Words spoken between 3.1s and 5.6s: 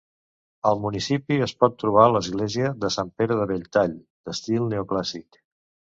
Pere de Belltall d'estil neoclàssic.